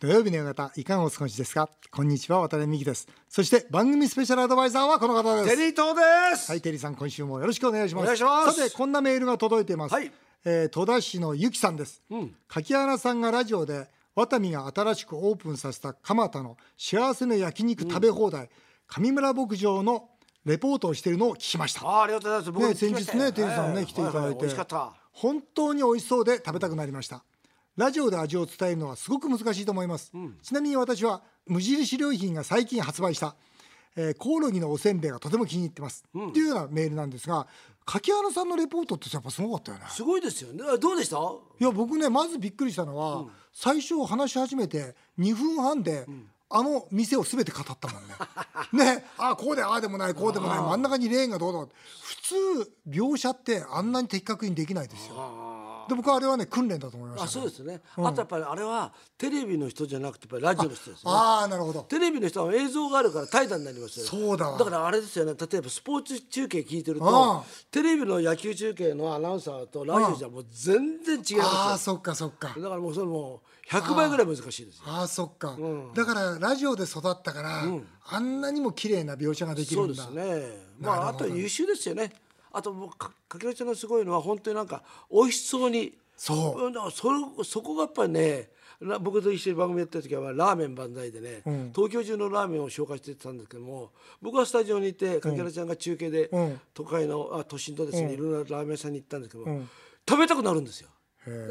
[0.00, 1.68] 土曜日の夕方いかがお過ごしですか？
[1.90, 3.08] こんにちは渡辺美希です。
[3.28, 5.56] そして番組スペシャルアドバイザーはこの方です。
[5.56, 5.96] テリー東
[6.30, 6.52] です。
[6.52, 8.04] はいテリーさん今週もよろしくお願いします。
[8.04, 8.60] お願いします。
[8.60, 10.12] さてこんなメールが届いています、はい。
[10.44, 12.00] えー戸田市のゆきさんです、
[12.46, 18.50] 柿原さんがラジオでワタミが新しくオープンさせた蒲田の幸せの焼肉食べ放題、
[18.86, 20.10] 上村牧場の
[20.44, 21.80] レポートをしているのを聞きました。
[21.80, 22.84] あーありがとうございます。
[22.86, 24.92] ね、先日ね、テリーさんね、はい来ていただいて、はは美味しかった。
[25.10, 27.24] 本当に美味しそうで食べたくなりました。
[27.78, 30.10] ラジオで味を伝えるのはすごく難しいと思います。
[30.42, 33.36] ちなみに私は無印良品が最近発売した、
[33.94, 36.04] えーコオロギのおせんべいがとても気に入ってます。
[36.30, 37.46] っていうようなメールなんですが、
[37.86, 39.84] 柿原さんのレポートってやっぱすごかったよね。
[39.90, 40.64] すごいですよね。
[40.68, 41.16] あどうでした？
[41.18, 46.04] いや僕ねまずびっくりしたのは、最初話し始めて2分半で、
[46.50, 48.14] あの店を全て語ったもんね。
[48.96, 52.16] ねあこうでああでもないこうでもない真ん中にレーンがどうだ普
[52.64, 55.14] 通描写ってあんなに的確にできないですよ。
[55.88, 57.80] で僕はあれはね訓練だと思いました、あそうですね。
[57.96, 61.12] あとやっぱりあれはテレビの人じゃなくてやっぱりラジオの人ですね。
[61.12, 61.82] ああなるほど。
[61.82, 64.10] テレビの人は映像があるから怠惰になりますよね。
[64.10, 65.34] そうだわだからあれですよね。
[65.34, 71.94] 例えばスポーツ中継聞いてるあと、テレビの野球中継のアナウンサーとラジオじゃもう全然違いああますよ。
[71.94, 72.48] そっかそっか。
[72.48, 74.82] だからもうそれもう100倍ぐらい難しいですよ。
[74.86, 75.56] ああそっか、
[75.94, 77.64] だからラジオで育ったから、
[78.10, 80.04] あんなにも綺麗な描写ができるんだ。
[80.04, 80.68] そうですね。
[80.80, 82.12] まああとは優秀ですよね。
[82.52, 85.96] あともうかかけらちゃんのすごいのは本当になんか美味しそうに。
[86.16, 86.66] そう。
[86.66, 88.50] うんだからそれそこがやっぱりね。
[88.80, 91.42] な僕と一緒に番組やってる時はラーメン万歳でね、
[91.74, 93.90] 東京中のラーメンを紹介してたんですけども
[94.22, 96.60] 僕はスタジオにいてかけらちゃんが中継で、ん。
[96.74, 99.62] 都会のあ都心とですね、いろんなラーメン屋さんに行ったんですけども、
[100.08, 100.88] 食べたくなるんですよ。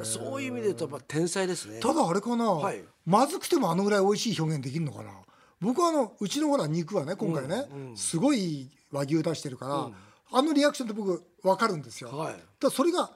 [0.03, 1.81] そういう意味で言うとやっぱ天才ですね。
[1.81, 2.81] ただあれかな、はい。
[3.05, 5.11] まずくてもあのぐらい美味しい表現できるのかな。
[5.59, 9.91] 僕はあのうちのほら肉はね今回ね、すごい和牛出してるから、
[10.31, 12.35] あのリアクションって僕分かるんですよ、はい。
[12.59, 13.11] だそれが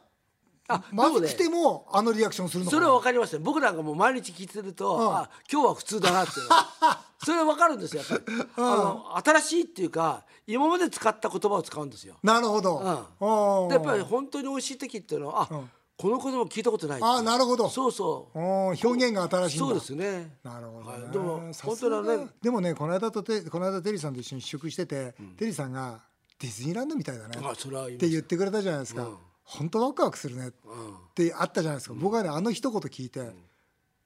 [0.67, 3.41] あまずでもねくてもあのリアクションするのそれは分かりますよ。
[3.41, 5.15] 僕なんかもう毎日聞いてると、ん。
[5.15, 6.55] あ今日は普通だなっていうの。
[7.23, 12.79] それは分かるんですよやっぱり、あの新しいっていうか今まで使った言葉を使うんですよ、なるほど、
[13.19, 13.67] うん。
[13.69, 15.47] でやっぱり本当に美味しい時っていうのはあ、
[16.01, 17.69] この言葉聞いたことないあーなるほど。
[17.69, 18.39] そうそう。
[18.39, 20.35] 表現が新しいそうですね。
[20.43, 21.03] なるほど、ね。
[21.03, 21.11] はい。
[21.11, 21.37] でも
[22.01, 22.27] ね。
[22.41, 25.99] でもねこの間とてこの間テリーさんと一緒に試食してて、テリーさんが
[26.41, 27.37] ディズニーランドみたいだね。
[27.37, 29.07] って言ってくれたじゃないですか、
[29.43, 30.47] 本当ワクワクするね。
[30.47, 30.51] っ
[31.13, 33.31] てあったじゃないですか、僕はねあの一言聞いて、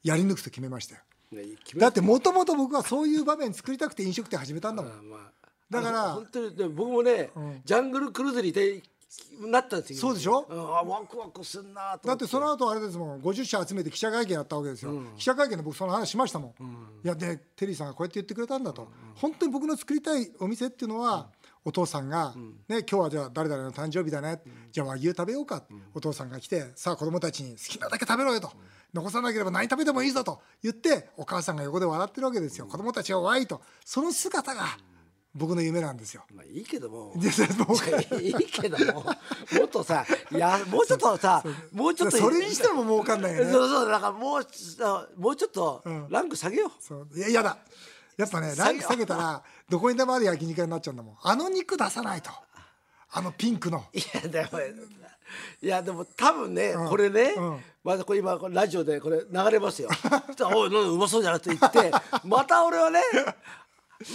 [0.04, 1.02] やり抜くと決めましたよ。
[1.78, 5.32] だってもともと僕はそういう場面作りたくて飲食店始めたんだもん、まあ
[5.70, 7.32] だから本当に僕もね、
[7.66, 8.84] ジャングルクルーズにいて
[9.40, 10.42] なったんですよそうでしょ？
[10.42, 10.46] ん。
[10.52, 13.22] あワクワクすんなだってその後あれですもん。
[13.22, 16.66] 50社集めて記者会見やったわけですよ、記者会見で僕その話しましたもん、
[17.04, 21.30] いやでテリーさんがこうやって言ってくれたんだと、本当に僕の作りたいお店っていうのは、
[21.66, 22.34] お父さんが、
[22.70, 24.40] ね、今日はじゃあ誰々の誕生日だね、
[24.72, 25.64] じゃあ和牛食べようか、
[25.96, 28.52] お父さんが来てさあ子供たちに好きなだけ食べろよと、
[28.94, 33.62] 残さなければ何食べてもいいぞと言ってお母さんが横で笑ってるわけですよ、子供たちがわいと。
[33.84, 34.64] その姿が
[35.34, 36.24] 僕の夢なんですよ。
[36.34, 37.14] まあいいけども。
[38.22, 39.04] いいけども。
[39.04, 41.44] もっとさいやもうちょっとさ
[41.74, 43.52] もうちょっとそれにしても儲かんないよね。
[43.52, 44.48] そうそうだからもう
[44.82, 47.08] あもうちょっとランク下げよう、そう。
[47.16, 47.58] いや嫌だ
[48.18, 51.18] やっぱねランク下げたらどこにでもある焼肉屋になっちゃうんだもん。
[51.24, 52.32] あの肉出さないと。
[53.12, 53.86] あのピンクの。
[53.94, 54.60] いやでも
[55.62, 57.34] いやでも多分ね、これね、
[57.84, 59.90] まだこれ今ラジオでこれ流れますよ。
[60.54, 61.92] おいなんだうまそうじゃなくて言って
[62.24, 63.02] また俺はね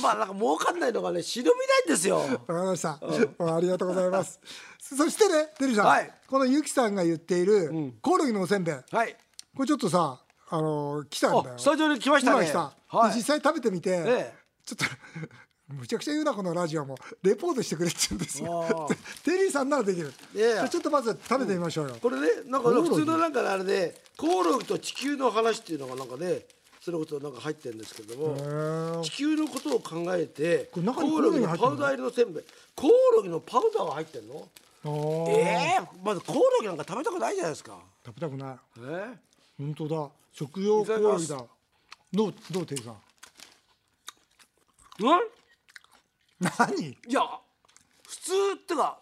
[0.03, 2.19] まあなんか儲かんないのがね忍びないんですよ。
[2.19, 4.41] わかりました、ありがとうございます。
[4.79, 6.11] そしてねテリーさん、はい。
[6.29, 8.75] このゆきさんが言っている、コオロギのおせんべい。
[8.75, 9.17] こはい。
[9.59, 11.55] れちょっとさあの来たんだよ。
[11.57, 12.39] あスタジオに来ましたね。
[12.39, 13.11] 今来た、はい。
[13.11, 14.35] で実際食べてみて、え
[14.65, 14.85] ちょっと
[15.75, 16.97] むちゃくちゃ言うなこのラジオも。
[17.23, 18.89] レポートしてくれって言うんですよ。
[19.25, 20.13] テリーさんならできる。
[20.35, 26.45] いやいやじゃあちょっとまず食べてみましょうよ、これねなんか普通のなんかあれでコオロギと地球の話っていうのがなんかね
[26.81, 29.03] そのことなんか入ってるんですけどもー。
[29.03, 32.45] 地球のことを考えてコオロギのパウダー入りのせんべい。
[32.75, 34.49] コオロギのパウダーが入ってんの？
[35.29, 37.79] ええまずコオロギなんか食べたくないじゃないですか。
[38.05, 38.59] 食べたくない。
[38.81, 39.19] え。
[39.59, 40.09] 本当だ。
[40.33, 41.45] 食用コオロギだ
[42.13, 42.95] どうどうテリーさん？
[45.01, 45.21] うん？
[46.59, 46.89] 何？
[46.89, 47.21] いや
[48.07, 48.99] 普通ってか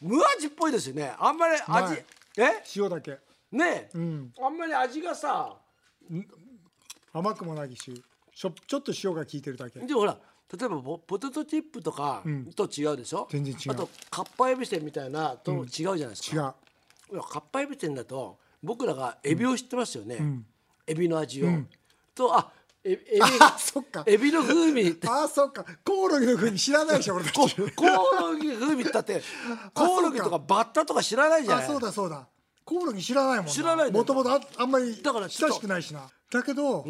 [0.00, 1.14] 無味っぽいですよね。
[1.18, 2.04] あんまり味ない。
[2.38, 2.62] え？
[2.76, 3.18] 塩だけ。
[3.52, 4.32] ねえ、ん。
[4.42, 5.56] あんまり味がさ
[7.12, 8.02] 甘くもないし
[8.34, 9.78] しょちょっと塩が効いてるだけ。
[9.80, 10.18] でもほら
[10.58, 12.22] 例えばポポテトチップとか
[12.54, 13.72] と違うでしょ、全然違う。
[13.72, 16.54] あとかっぱえびせんみたいなと違うじゃないです違か、
[17.10, 17.14] う。
[17.14, 20.18] いやかっぱえびせんだと僕らがエビを知ってますよね、
[20.86, 21.48] エビの味を、
[22.14, 22.52] とあ
[22.84, 24.04] えエビあそっか。
[24.06, 25.08] エビの風味って。
[25.08, 25.64] あそっか。
[25.84, 29.22] コオロギの風味知らないでしょ俺たコちコオロギ風味ったって
[29.72, 31.66] コオロギとかバッタとか知らないじゃあない。
[31.66, 32.28] そうだそうだ。
[32.64, 36.10] コオロギ知らないもん知らないもともとああんまりだから親しくないしな。
[36.30, 36.84] だけど、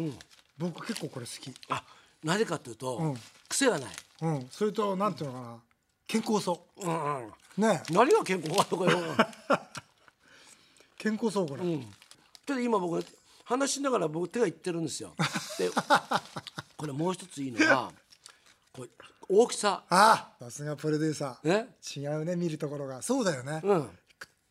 [0.57, 1.53] 僕結構これ好き。
[1.69, 1.83] あ
[2.23, 3.15] なぜかというと、うん。
[3.47, 3.89] 癖がない、
[4.21, 4.47] うん。
[4.51, 5.57] それとなんていうのかな。
[6.07, 6.85] 健康そう。
[6.85, 8.99] んうん、うね何が健康かとかよ、
[10.97, 13.03] 健康そうこれ、うん、ちょっと今僕
[13.45, 15.15] 話しながら僕手がいってるんですよ。
[15.57, 15.69] で
[16.75, 17.91] これもう一ついいのは
[18.73, 18.89] これ
[19.29, 19.83] 大きさ。
[19.89, 21.47] ああさすがプロデューサー。
[21.47, 23.01] ね違うね見るところが。
[23.01, 23.89] そうだよね、うん。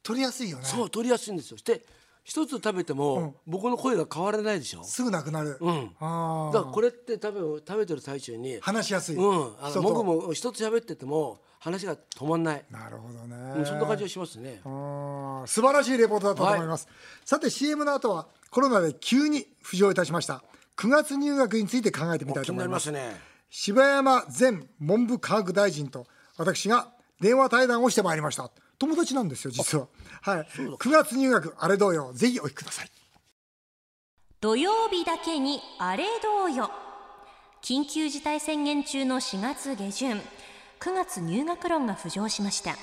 [0.03, 0.65] 取りやすいよね。
[0.65, 1.59] そう取りやすいんですよ。
[1.59, 1.85] して
[2.25, 4.83] 一つ食べても、僕の声が変わらないでしょ？
[4.83, 5.91] すぐなくなる、うん。
[6.01, 9.53] ああだからこれって食べ食べてる最中に話しやすい、うん。
[9.61, 14.61] あの僕も一つ喋ってても話が止まんない、なるほどね、うん、そんな感じがしますね。
[14.65, 16.89] 素晴らしいレポートだったと思います、
[17.27, 20.43] さて CM の後はコロナで急に浮上いたしました。
[20.79, 22.91] 9月入学について考えてみたいと思います。
[22.91, 23.21] ね。
[23.51, 26.07] 柴山前文部科学大臣と
[26.37, 26.89] 私が
[27.21, 29.89] 電話対談をしてまいりました友達なんですよ実は。
[30.23, 30.47] はい。
[30.57, 32.13] 9月入学あれどうよ。
[32.15, 32.91] ぜひお聞きください。
[34.41, 36.71] 土曜日だけにあれどうよ。
[37.63, 40.21] 緊急事態宣言中の4月下旬
[40.81, 42.77] 9月入学論が浮上しました。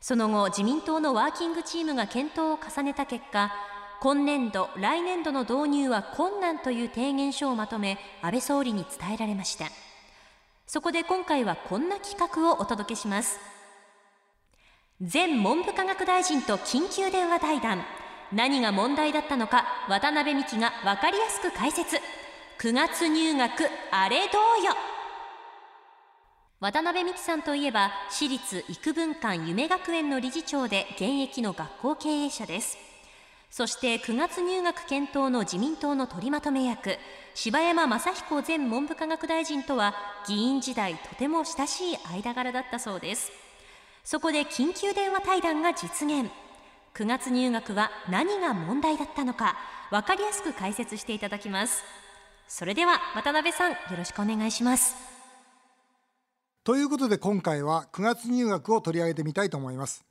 [0.00, 3.52] その後自民党のワーキングチームが検討を重ねた結果
[4.00, 9.66] 今年度来年度の導入は困難という提言書をまとめ安倍総理に伝えられました。
[10.70, 13.40] そこで今回はこんな企画をお届けします
[15.02, 17.82] 前文部科学大臣と緊急電話対談。
[18.34, 21.96] 何が問題だったのか渡辺美樹が分かりやすく解説。
[22.58, 24.74] 9月入学あれどうよ。
[26.60, 32.76] 渡辺美樹さんといえば私立育文館夢学園の理事長で現役の学校経営者です。
[33.50, 36.98] そして9月入学検討の自民党の取りまとめ役
[37.34, 39.94] 柴山雅彦前文部科学大臣とは
[40.28, 43.32] 議員時代とても親しい間柄だったそうです。
[44.04, 46.30] そこで緊急電話対談が実現。
[46.94, 49.56] 9月入学は何が問題だったのか
[49.90, 51.82] 分かりやすく解説していただきます。
[52.48, 54.96] それでは渡辺さんよろしくお願いします。
[56.64, 60.04] ということで今回は9月入学を取り上げてみたいと思います。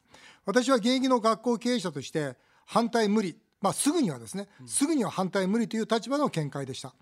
[0.46, 2.36] 私は現役の学校経営者として
[2.66, 6.94] 反対無理、まあ、すぐにはですね、すぐには反対無理という立場の見解でした。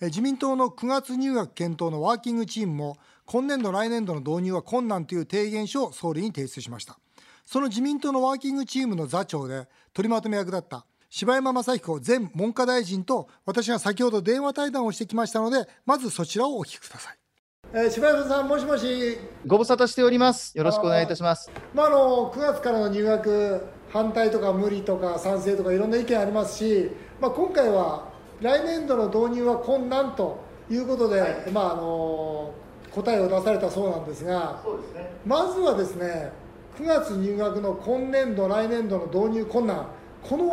[0.00, 6.98] え自民党の9月入学検討のワーキングチームも今年度来年度の導入は困難という提言書を総理に提出しました
[7.44, 17.18] その自民党のワーキングチームの座長で取りまとめ役だった柴山雅彦前文科大臣と私が先ほど電話対談をしてきましたのでまずそちらをお聞きください、
[17.74, 20.56] えー、柴山さんもしもしご無沙汰しております。
[20.56, 21.50] よろしくお願いいたします。
[21.74, 26.90] まあ、あの9月からの入学反対とか無理とか賛成とかいろんな意見ありますし、
[27.20, 28.08] まあ、今回は
[28.40, 32.54] 来年度の導入は困難ということで、まあ、あの
[32.94, 34.62] 答えを出されたそうなんですが
[35.26, 36.32] まずはですね
[36.78, 39.86] 9月入学の今年度来年度の導入困難
[40.22, 40.52] この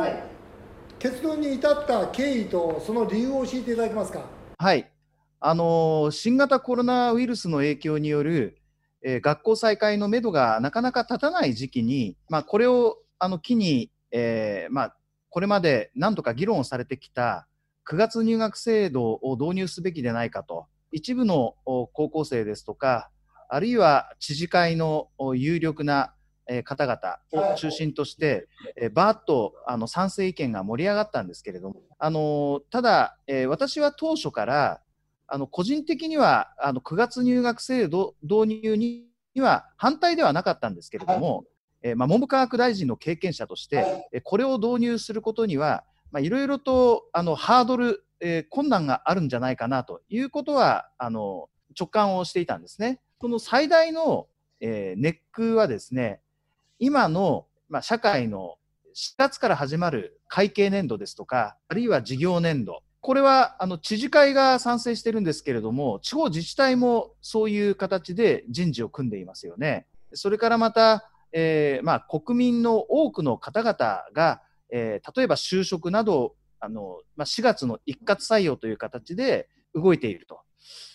[0.98, 4.26] 結論に至った経緯とその理由を教えていただけますか？
[4.58, 4.92] はい。
[5.40, 8.58] あのー新型コロナウイルスの影響による、
[9.02, 14.96] えー学校再開のめどがなかなか立たない時期に、まあ、これをあの機に、えーまあ、
[15.30, 17.48] これまで何とか議論をされてきた
[17.90, 23.10] 9月入学制度を導入すべきでないかと、一部の高校生ですとか、
[23.50, 26.14] あるいは知事会の有力な
[26.64, 34.82] 方々を中心として、えーバーッとあの賛成意見が盛り上がったんですけれども、あのただ、私は当初から
[35.28, 41.46] あの個人的にはあの9月入学制度導入には反対ではなかったんですけれども、
[41.84, 45.84] えま、文部科学大臣の経験者として、これを導入することには、
[46.18, 51.50] いろいろとあのハードル、えー困難があるんじゃないかなということはあの
[51.80, 53.00] 直感をしていたんですね。
[53.18, 54.28] この最大の、
[54.60, 56.22] えーネックはですね、
[56.80, 58.56] 今の、まあ、社会の
[58.96, 69.86] 4月から始まる会計年度ですとか、あるいは事業年度、これはあの知事会が賛成してるんですけれども、地方自治体もそういう形で人事を組んでいますよね。
[70.14, 73.76] それからまた、えーまあ、国民の多くの方々
[74.14, 80.42] が、えー例えば就職などあの、まあ、4月の一括採用という形で動いていると。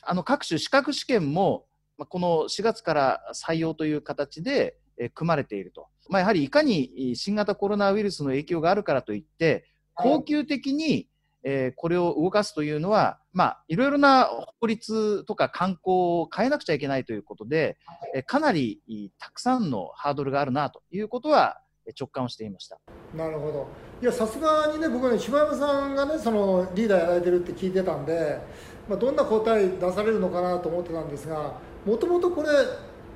[0.03, 1.67] あの各種資格試験も、
[1.97, 5.89] まあ、この4月から採用という形で、えー組まれていると。
[6.09, 11.09] まあ、やはりいかに新型コロナウイルスの影響があるからといって、恒久的に、
[11.43, 14.31] えーこれを動かすというのは、まあ、いろいろな
[14.61, 17.77] 法律とか観光を変えなくちゃいけないということで、
[18.15, 21.64] えーかなりいたくさんのハードルがあるなということはえー
[21.99, 22.79] 直感をしていました。
[23.15, 23.67] なるほど
[24.03, 28.41] いやさすがにね僕ね柴山さんがねそのリーダーやられてるって聞いてたんで、
[28.89, 32.49] まあ、どんな答え出されるのかなと思ってたんですがもともとこれ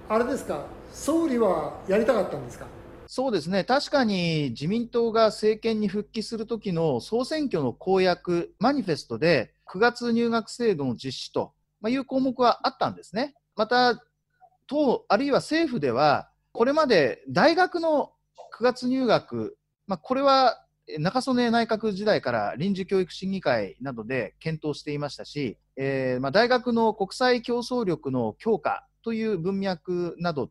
[0.09, 0.65] あれですか？
[0.93, 2.67] 総理はやりたかったんですか？
[3.11, 11.55] そうですね、確かに自民党が政権に復帰する時の総選挙の公約、マニフェストで、9月入学制度の実施と
[11.87, 13.35] いう項目はあったんですね。
[13.57, 14.03] また、
[14.67, 18.13] 党、あるいは政府では、これまで大学の
[18.59, 20.65] 9月入学、まあ、これは
[20.99, 30.51] 中曽根内閣時代から臨時教育審議会などで検討していましたし、えーまあ、大学の国際競争力の強化という文脈など、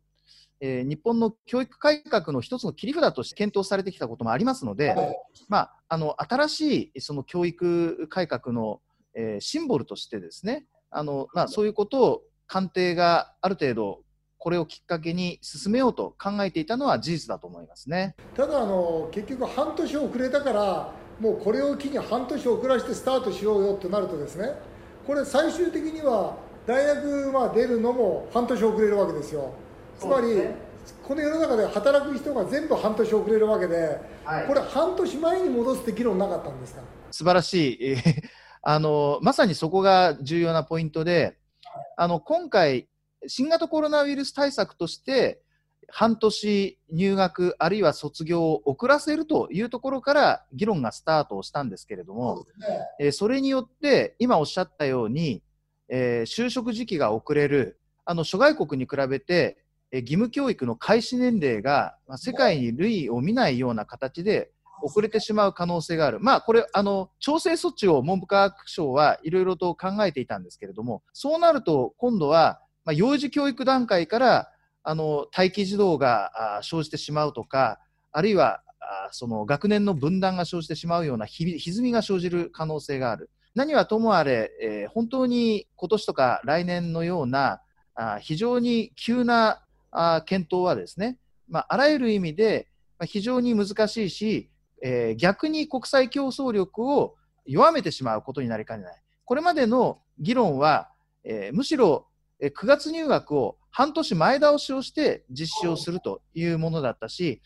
[0.59, 4.95] えー、日本の教育改革の一つの切り札として検討されてきたこともありますので、
[5.49, 8.81] まあ、あの新しいその教育改革の、
[9.15, 14.01] え、シンボルとしてですねあの、まあ、そういうことを官邸がある程度
[14.37, 18.15] これをきっかけに進めようと考えていたのは事実だと思いますね。
[18.35, 24.53] ただあの、結局、半年遅れたから、もうこれを機に半年遅らせてスタートしようよとなると、ですね
[25.05, 29.53] これ、最終的には大学まあ出るのも半年遅れるわけですよ。
[29.97, 30.55] つまり、ね、
[31.07, 36.81] この世の中で働く人が全部半年遅れるわけで、はい、これ、半年前に戻すって議論なかったんですか？
[37.09, 38.23] 素晴らしい、えー、
[38.61, 41.37] あのまさにそこが重要なポイントで、
[41.95, 42.87] あの今回、
[43.25, 45.41] 新型コロナウイルス対策として、
[45.89, 55.41] 半年入学、あるいは卒業を遅らせるというところから議論がスタートをしたんですけれども、そ、ね、えー、それによって、今おっしゃったように、
[55.89, 59.57] えー、就職時期が遅れる、あの諸外国に比べて、
[59.91, 66.19] えー、義務教育の開始年齢が、まあ、世界に類を見ないような形で遅れてしまう可能性がある。
[66.19, 74.49] まあ、これ、あの、調整措置を文部科学省はいろいろと考えていたんですけれども、そうなると、今度は、まあ、幼児教育段階から
[74.81, 77.81] あの待機児童が生じてしまうとか、
[78.13, 78.63] あるいは
[79.11, 83.29] その学年の分断が生じてしまうようなひ歪みが生じる可能性がある。
[83.55, 87.59] 何はともあれ、えー、本当に今年とか来年のような
[87.93, 91.17] あ非常に急なあ検討はですね、
[91.49, 92.69] まあ、あらゆる意味で
[93.03, 94.49] 非常に難しいし、
[94.81, 97.15] えー、逆に国際競争力を
[97.45, 99.01] 弱めてしまうことになりかねない。
[99.25, 100.89] これまでの議論は、
[101.25, 102.07] えー、むしろ
[102.41, 107.41] 9月入学を半年前倒しをして実施をするというものだったし、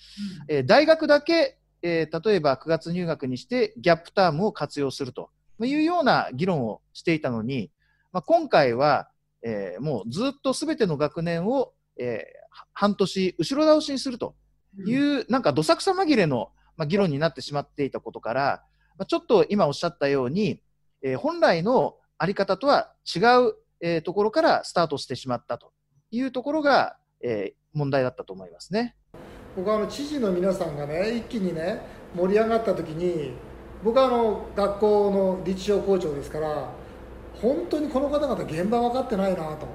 [0.50, 5.30] うん、大学だけ、えー、例えば9月入学にしてギャップタームを活用すると
[5.60, 7.72] いうような議論をしていたのに、
[8.12, 9.10] まあ、今回は、
[9.44, 14.36] えー、もうずっとすべての学年を、えー、半年後ろ倒しにすると
[14.86, 18.64] いう、うん、なんかどさくさ紛れの、まあ、議論になってしまっていたことから、
[18.98, 20.62] まあ、ちょっと今おっしゃったように、
[21.02, 25.72] えー、本来のあり方とは違うえー、ところからスタートしてしまったと
[26.12, 28.96] いうところが、えー、問題だったと思いますね。
[29.56, 31.82] 僕はあの知事の皆さんがね一気にね
[32.16, 33.34] 盛り上がった時に
[33.84, 36.70] 僕はあの学校の立正校長ですから
[37.42, 39.68] 本当にこの方々現場分かってないなと。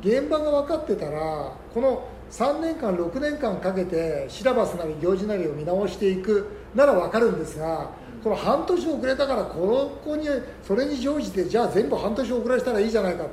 [0.00, 7.90] 現場が分かってたらこの3年間6年間かけてシラバスなり行事なりを見直していくなら分かるんですが
[8.22, 10.26] この半年遅れたからこの子に
[10.62, 13.26] それに乗じてじゃあ全部半年遅らせたらいいじゃないか。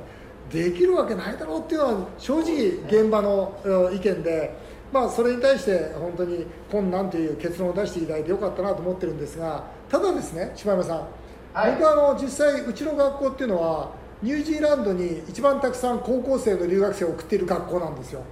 [0.50, 3.60] できるわけないだろうっていうのは正直現場の
[3.92, 4.54] 意見で、
[4.92, 11.06] まあ、それに対して本当に困難という結論を出していただいてよかったなと思ってるんですがただですね柴山さん、
[11.52, 13.90] はい、僕はあの実際うちの学校っていうのは
[14.22, 18.22] ニュージーランドに一番たくさん高校生の留学生を送っている学校なんですよ。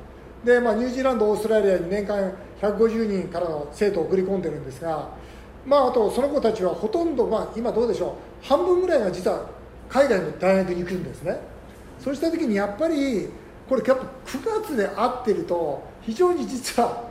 [0.45, 5.09] で、まあ、ニュージーランドオーストラリアに年間150人からの生徒を送り込んでるんですが
[5.67, 8.47] まあ、あとその子たちはほとんど、まあ、今どうでしょう。
[8.47, 9.49] 半分ぐらいが実は
[9.89, 11.39] 海外の大学に行くんですね。
[11.99, 13.29] そうした時にやっぱり
[13.69, 17.09] これやっぱ9月で会ってると非常に実は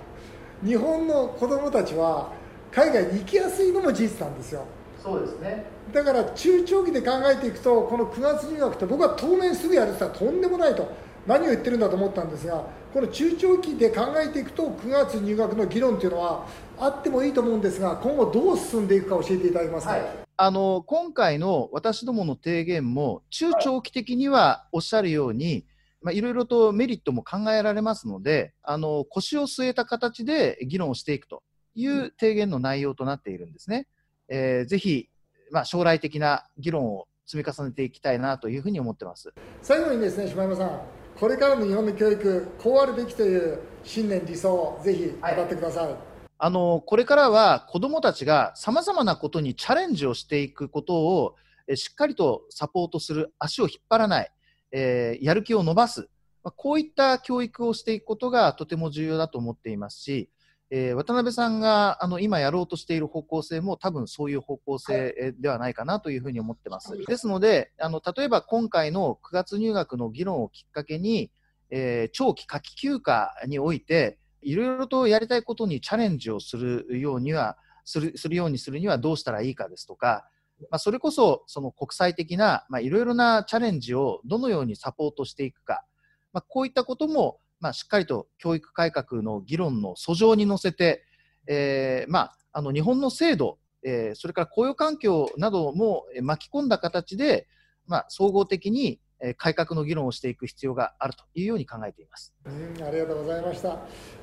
[0.63, 2.31] 日本の子どもたちは
[2.71, 4.65] 海外に行きやすいのも事実なんですよ。
[5.01, 5.65] そうですね。
[5.91, 10.87] だから中長期で考えていくとこの9月入学って僕は当面すぐやるって言ったらとんでもないと。
[11.25, 16.45] 何を言ってるんだと思ったんですがこの中長期で考えていくと9月入学の議論というのは
[16.79, 20.03] あってもいいと思うんですが今後どう進んでいくか教えていただけますか、はい、
[20.37, 25.65] あの今回の私どもの提言も中長期的にはおっしゃるように、
[26.01, 31.43] まあ、いろいろとメリットも考えられますのであの腰を据えた形で議論をしていくと
[31.75, 33.87] いう提言の内容となっているんですね。
[34.29, 35.09] えー、ぜひ、
[35.51, 39.33] まあ、将来的な議論を積み重ねていきたいなというふうに思ってます。
[39.61, 40.81] 最後にですね島山さん
[41.19, 45.95] これからの日本の教育こうあるべきという信念理想をぜひ語ってください、はい、
[46.45, 51.35] あのこれからは子どもたちがさまざまなことにチャレンジをしていくことを
[51.73, 54.31] しっかりとサポートする足を引っ張らない、
[54.73, 56.09] えー、やる気を伸ばす
[56.57, 60.29] こういった教育をしていくことがとても重要だと思っていますし
[60.75, 66.97] えー、渡辺さんがあの今やろうとしている方向性も多分そういう方向性ではないかなというふうに思ってます。
[67.05, 71.29] ですので、あの例えば今回の9月入学の議論をきっかけに、
[71.69, 80.25] えー、長期夏季休暇において、いろいろとやりたいことにチャレンジをするようには、するするようにするにはどうしたらいいかですとか、
[80.69, 85.83] まあ、それこそその国際的な、まあ、いろいろなチャレンジをどのようにサポートしていくか、
[86.31, 91.03] まあ、こういったことも、まあ、しっかりと教育改革の議論の訴状に乗せて、
[91.47, 97.47] えーまあ、あの日本の制度、えー、それから雇用環境なども巻き込んだ形で、
[97.85, 98.99] まあ、総合的に
[99.37, 102.33] 改革の議論をしていく必要があるというように考えています。
[102.45, 103.71] うん、ありがとうございました。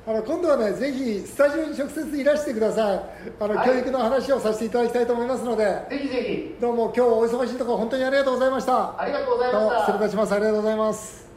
[0.05, 2.99] あの今度はね、ぜひスタジオに直接いらしてください。
[3.39, 5.63] あの、はい、教育の話をさせていただきたいと思いますので。
[5.89, 6.61] ぜひぜひ。
[6.61, 9.01] どうも今日お忙しいところ本当にありがとうございました。
[9.01, 9.79] ありがとうございました。
[9.79, 10.33] 失礼いたします。
[10.33, 11.31] ありがとうございます。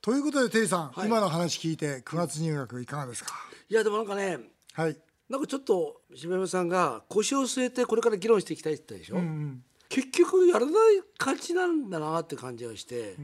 [0.00, 3.34] ということでテリーさん、はい、今の話聞いて9月入学いかがですか？
[3.68, 4.38] いやでもなんかね。
[4.72, 4.96] はい。
[5.28, 9.16] なんかちょっと柴山さんが腰を据えてこれから議論していきたいって言ったでしょ？
[9.16, 9.62] うんうん
[9.96, 10.74] 結局やらない
[11.16, 13.14] 感じなんだなって感じがして、やっ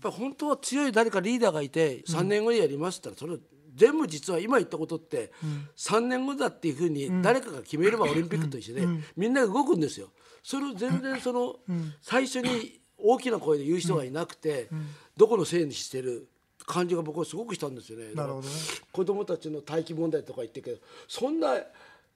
[0.00, 3.36] ぱ本当は強い誰かリーダーがいて3年後にやりますったらそれ
[3.76, 5.30] 全部実は今言ったことって
[5.76, 8.84] 3年後だっていうふうに誰かが決めればオリンピックと一緒で
[9.16, 10.08] みんなが動くんですよ。
[10.42, 11.54] それを全然その
[12.02, 14.68] 最初に大きな声で言う人がいなくて
[15.16, 16.26] どこのせいにしてる
[16.66, 17.76] 感じが僕はすごくしたん。
[17.76, 18.06] ですよね。
[18.90, 21.38] 子供たちの待機問題とか言ってるけどそん。
[21.38, 21.54] な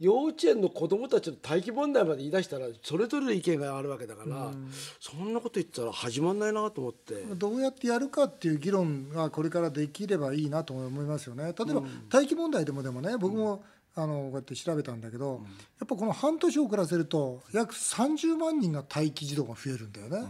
[0.00, 4.50] 幼稚園の子どもたちの待機問題まで言い出したらそれぞれの意見があるわけだから、
[4.98, 7.14] そんなこと言ったら始まんないなと思って。
[7.36, 11.44] どうやってやるかっていう議論がこれからできればいいなと思いますよね。
[11.44, 11.82] 例えば、
[12.12, 13.62] 待機問題でもでもね僕も、
[13.94, 15.42] あのこうやって調べたんだけど、
[15.78, 20.28] やっぱこの半年遅らせると約30万人が待機児童が増えるんだよね。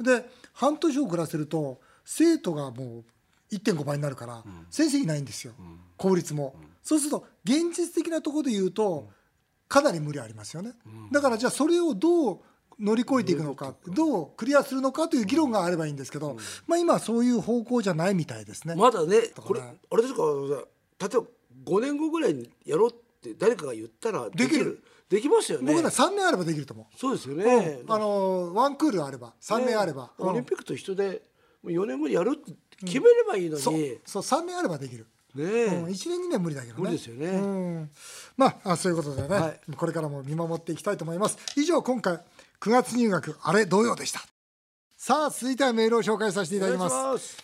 [0.00, 3.04] で半年遅らせると生徒がもう
[3.54, 5.52] 1.5倍になるから、先生いないんですよ、
[5.96, 6.54] 公立も。
[6.82, 9.10] そうすると現実的なところで言うと
[9.68, 10.72] かなり無理ありますよね、
[11.10, 12.40] だからじゃあそれをどう
[12.78, 16.36] 乗り越えていくのかどうクリアするのかという議論があればいいんですけど、
[16.66, 18.74] まあ、今そういう方向じゃないみたいですね。
[18.74, 20.22] まだねこれあれですか
[21.00, 21.24] 例えば
[21.64, 24.82] 5年後ぐらいにやろうって誰かが言ったらできる。
[25.08, 25.74] できますよね。
[25.74, 26.98] 僕ね3年あればできると思う。
[26.98, 31.20] そうですよね、うん、あのワンクールあれば3年あれば、ねオリンピックと一緒で
[31.66, 32.52] 4年後にやるって
[32.86, 34.22] 決めればいいのに、うん、そう。
[34.22, 36.80] そう3年あればできるね、うん、1年2年無理だけどね。
[36.80, 37.90] 無理ですよね、うん、
[38.36, 41.38] まあそういうことでね、はい、これからも見守っていきたいと思います。
[41.56, 42.20] 以上今回
[42.60, 44.20] 9月入学あれ同様でした。
[44.96, 47.36] さあ続いてはメールを紹介させていただきます。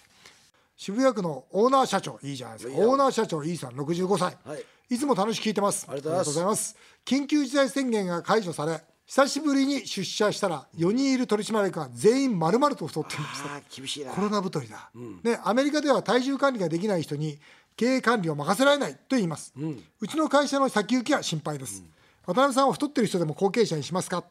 [0.76, 2.76] 渋谷区のオーナー社長いいじゃないですか。
[2.78, 5.86] オーナー社長イーさん65歳、はい、いつも楽しく聞いてます。
[5.88, 6.76] ありがとうございます。
[7.04, 13.48] 緊急事態宣言が解除され久しぶりに出社したら4人いる取締役が全員丸々と太っていました。
[13.74, 14.12] 厳しいな。
[14.12, 17.40] コロナ太りだ、うん、でアメリカでは体重管理ができない人に
[17.78, 21.84] 経営管理を任せられないと言います、うん、うちの会社の先行きは心配です、
[22.26, 24.24] うん、渡辺さんは太ってる人でも後継者にしますか？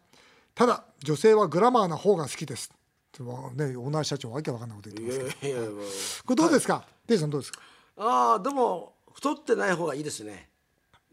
[0.54, 2.72] ただ女性はグラマーな方が好きです。
[3.20, 5.66] ね、オーナー社長わけわかんないこと言ってますけど。
[5.66, 5.74] こ
[6.30, 7.62] れどうですか、はい、デイさんどうですか？
[7.98, 10.50] ああでも太ってない方がいいですね。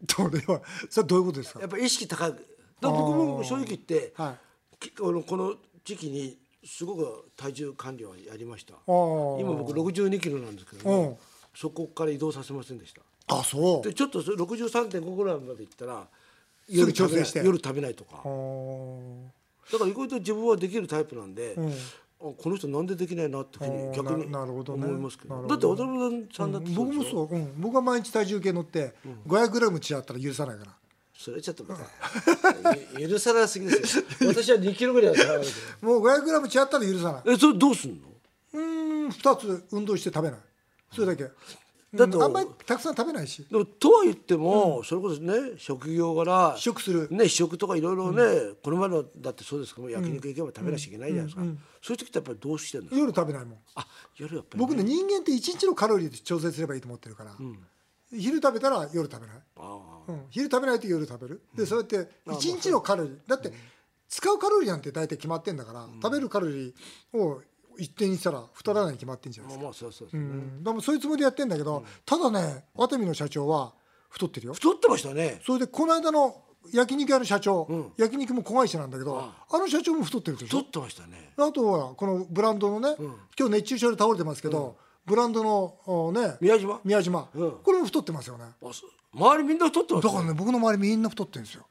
[0.07, 1.61] それはそれどういうことですか？
[1.61, 2.45] やっぱり意識高く
[2.81, 4.35] 僕も正直言って、は
[4.83, 8.73] い、このこの時期にすごく体重管理はやりました。
[8.87, 11.17] 今僕62キロなんですけど、ね、
[11.55, 13.01] そこから移動させませんでした。
[13.27, 13.87] あそう。
[13.87, 16.07] でちょっと63.5ぐらいまでいったら
[16.67, 17.39] 夜調整して。
[17.43, 18.17] 夜食べないとか。
[19.71, 23.57] だから意外と自分はできるタイプなんで、うん、この人なんでできないなって
[23.95, 28.93] 逆に思いますけど、ね、だって渡辺さんだって僕もそう、うん、僕は毎日体重計乗って
[29.27, 30.71] 500グラム違ったら許さないから。
[31.17, 34.03] それちょっとまた 許さなすぎですよ。
[34.27, 35.41] 私は2キロぐらいは
[35.81, 37.33] もう500グラム違ったら許さない。
[37.33, 38.07] えそれどうすんの？
[38.53, 40.39] うん2つ運動して食べない
[40.91, 41.29] それだけ。
[41.95, 43.45] だと、あんまりたくさん食べないし。
[43.49, 47.07] でもとは言っても、うん、それこそね職業柄試食する。
[47.09, 52.87] ね試食とかいろいろね、うん、この前のだってそうですけど焼肉行けば食べなきゃいけないじゃないですか、うん、そういう時ってやっぱりどうしてんの？
[52.91, 53.57] 夜食べないもん。
[53.75, 57.31] あ夜やっぱり、ね、僕ね人間って一日のカロリーで調整すればいいと思ってるから、
[58.11, 59.37] 昼食べたら夜食べない。
[60.07, 61.41] うん、昼食べないと夜食べる。
[61.55, 63.17] でそうやって一日のカロリー。
[63.25, 63.53] だって
[64.09, 67.41] 使うカロリーなんて大体決まってんだから、食べるカロリーを
[67.77, 69.63] 一定にしたら太らないに決まってんじゃないですか。
[69.65, 73.73] まあそうそうそう、うん、でもそういうつもりでやってんだけど、ただねワタミの社長は
[74.09, 74.53] 太ってるよ。
[74.53, 75.41] 太ってましたね。
[75.45, 76.41] それでこの間の
[76.73, 80.57] 焼肉屋の社長、うん、焼肉も子会社なんだけど、あの社長も太ってるでしょ？
[80.59, 81.31] 太ってましたね。
[81.37, 86.79] あとはこのブランドのね、うん、今日熱中症で倒れてますけど、ブランドのね宮島？
[86.83, 88.45] 宮島、これも太ってますよね。
[89.13, 91.65] 周りみんな太ってますだからね僕の周りみんな太ってるんですよ。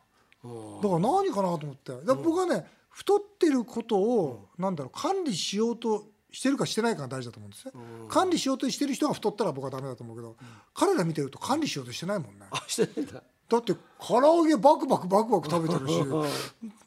[0.82, 1.92] だから何かなと思って。
[2.04, 7.72] だ僕はね太ってることを、なんだろう管理しようとしてるかしてないかが大事だと思うんですね、
[8.08, 10.36] 管理しようとしてる人が太ったら僕はダメだと思うけど、
[10.72, 12.46] 彼ら見てると管理しようとしてないもんね。
[12.52, 13.22] あ してないんだ。
[13.48, 16.02] だって唐揚げバクバクバクバク食べてるし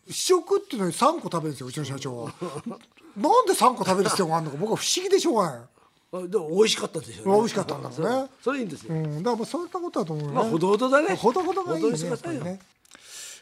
[0.09, 2.33] 試食っていうのに3個食べるんですようちの社長は。
[3.17, 6.29] なんで3個食べる必要があるのか僕は不思議でしょうがない。
[6.29, 7.35] でも美味しかったでしょうね。
[7.35, 8.29] 美味しかったんだろうね。
[8.41, 10.33] それいいんですよ、うん、だからそういったことだと思うね。
[10.33, 11.15] まあほどほどだね。
[11.15, 12.59] ほどほどがいいねね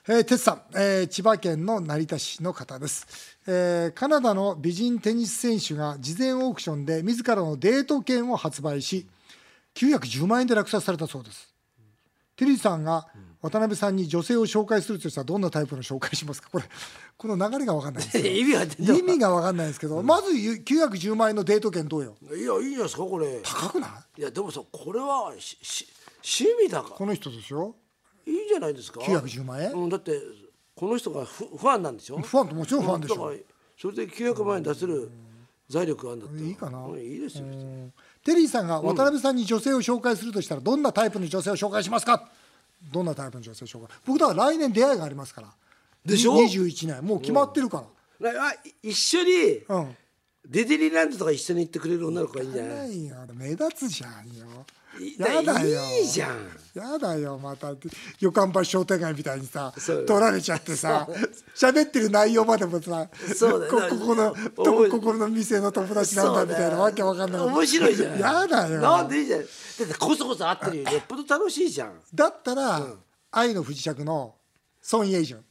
[0.07, 9.07] えー、哲さん、えー、千葉県の成田市の方です、えー、カナダの美人テニス選手が事前オークションで自らのデート券を発売し
[9.73, 11.51] 910万円で落札されたそうです。
[12.37, 13.07] テリーさんが
[13.41, 16.49] 渡辺さんに女性を紹介するとしたらどんなタイプの紹介しますか？
[16.51, 16.65] これ
[17.17, 18.53] この流れが分かんないです 意味
[19.19, 22.15] が分かんないですけど、うん、まず910万円のデート券どうよ？
[22.23, 23.41] いやいいじゃないですかこれ。
[23.43, 23.87] 高くな
[24.17, 24.21] い？
[24.21, 25.87] いやでもさこれはしし
[26.23, 26.95] 趣味だから。
[26.95, 27.75] この人ですよ
[28.25, 28.99] いいじゃないですか。
[28.99, 30.19] 910万円、うん、だって
[30.75, 32.17] この人がフファンなんでしょ？
[32.17, 33.45] ファンともちろんファンでしょ、う
[33.77, 35.09] それで900万円出せる
[35.69, 37.45] 財力があるんだっていいかな、いいですよ。
[38.23, 42.27] テリーさんが渡辺さんに女性を紹介するとしたらどんなタイプの女性を紹介しますか？
[42.91, 43.95] どんなタイプの女性を紹介？
[44.05, 45.47] 僕だから来年出会いがありますから。
[46.05, 47.03] でしょ？21年。
[47.03, 47.83] もう決まってるか
[48.19, 48.37] ら、うん、
[48.83, 49.31] 一緒に、
[49.67, 49.95] うん。
[50.47, 52.89] デディリーランドとか一緒に行ってくれる女の子がいいんじゃない？
[53.33, 54.45] 目立つじゃんよ
[55.17, 55.81] やだよ。
[56.01, 56.47] いいじゃん。
[56.73, 57.71] やだよまた。
[58.19, 61.07] 旅館橋商店街みたいにさ取られちゃってさ
[61.55, 67.41] 喋ってる内容までもさそうだここのここの店の友達なんだみたいなわけわかんない。
[67.41, 68.81] 面白いじゃんやだよ。
[68.81, 70.83] なんでいいじゃんだってこそこそ会ってるよ。
[70.89, 71.93] りよっぽど楽しいじゃん。
[72.13, 72.99] だったら、うん、
[73.31, 74.35] 愛の不時着の
[74.91, 75.45] 孫イェイジュン。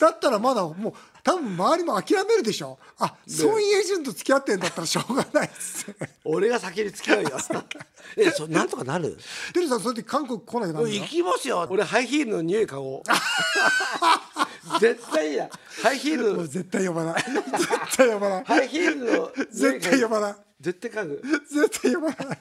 [0.00, 0.92] だったらまだもう
[1.28, 2.78] 多分周りも諦めるでしょ。
[2.98, 5.94] あ孫イェジュンと付き合ってんだったらしょうがないっす。
[6.24, 7.30] 俺が先に付き合うよ。
[8.16, 9.18] えそなんとかなる？
[9.52, 11.66] テリーさんそれで韓国来ないな行きますよ。
[11.68, 13.02] 俺ハイヒールの匂い嗅ごう。
[14.80, 15.50] 絶対いや
[15.82, 16.48] ハイヒール。
[16.48, 17.22] 絶対呼ばない。
[17.22, 18.44] 絶対呼ばない。
[18.44, 20.34] ハイヒールの絶対呼ばない。
[20.62, 21.22] 絶対嗅ぐ。
[21.46, 22.38] 絶対呼ばない。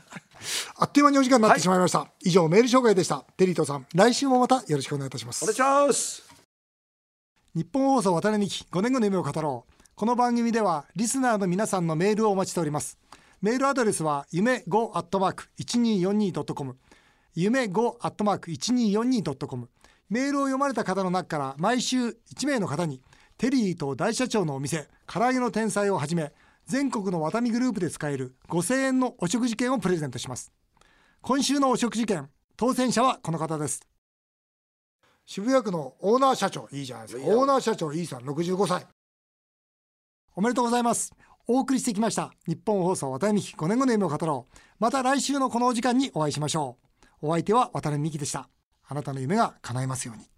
[0.78, 3.26] あっという間にお時間になってしまいました、はい、以上メール紹介でした。
[3.36, 5.43] テリーとさん来週もまたよろしくお願いいたします。
[5.43, 6.26] お願いします
[7.57, 9.73] 日本放送渡辺美希5年後の夢を語ろう。
[9.95, 12.99] この番組ではリスナーの皆さんのメールをお待ちしております。
[13.41, 16.77] メールアドレスは夢 5-1242.com
[17.33, 19.69] 夢 5-1242.com
[20.07, 23.01] メールを読まれた方の中から毎週1名の方に
[23.39, 26.33] テリーと大社長のお店唐揚げの天才をはじめ
[26.67, 30.51] 全国のワタミグループで使える5000円のお食事券をプレゼントします。
[31.21, 33.81] 今週のお食事券当選者はこの方です。
[35.29, 37.27] 渋谷区のオーナー社長いいじゃないですか。
[37.27, 38.87] オーナー社長イーさん65歳。
[40.37, 41.13] おめでとうございます。
[41.47, 44.57] お送りしてきました日本放送渡辺美希5年後の夢を語ろう。
[44.79, 46.77] また来週のこのお時間にお会いしましょ
[47.21, 47.27] う。
[47.27, 48.47] お相手は渡辺美希でした。
[48.87, 50.29] あなたの夢が叶いますように